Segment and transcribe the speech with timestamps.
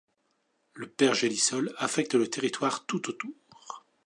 [0.73, 3.35] Le pergélisol affecte le territoire tout autour.